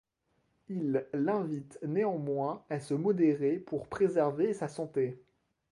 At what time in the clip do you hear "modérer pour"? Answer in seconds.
2.95-3.85